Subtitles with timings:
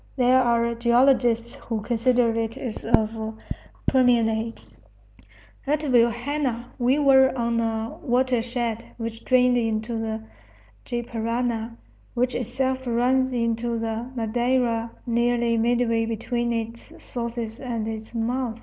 [0.15, 3.35] There are geologists who consider it as of
[3.85, 4.65] Permian age.
[5.67, 10.23] At Vilhena we were on a watershed which drained into the
[10.85, 11.77] Gy Parana,
[12.15, 18.59] which itself runs into the Madeira nearly midway between its sources and its mouth.